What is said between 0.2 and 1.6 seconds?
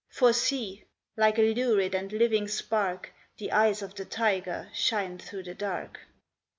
see! like a